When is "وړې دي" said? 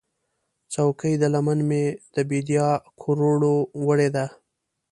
3.85-4.25